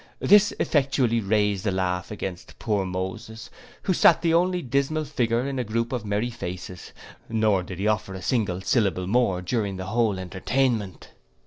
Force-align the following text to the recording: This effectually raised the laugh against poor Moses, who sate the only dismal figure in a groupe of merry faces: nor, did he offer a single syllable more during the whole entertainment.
This 0.17 0.51
effectually 0.59 1.21
raised 1.21 1.63
the 1.63 1.69
laugh 1.71 2.09
against 2.09 2.57
poor 2.57 2.85
Moses, 2.87 3.51
who 3.83 3.93
sate 3.93 4.21
the 4.21 4.33
only 4.33 4.63
dismal 4.63 5.05
figure 5.05 5.45
in 5.47 5.59
a 5.59 5.63
groupe 5.63 5.91
of 5.93 6.05
merry 6.05 6.31
faces: 6.31 6.91
nor, 7.29 7.61
did 7.61 7.77
he 7.77 7.85
offer 7.87 8.15
a 8.15 8.21
single 8.23 8.61
syllable 8.61 9.05
more 9.05 9.43
during 9.43 9.77
the 9.77 9.85
whole 9.85 10.17
entertainment. 10.17 11.09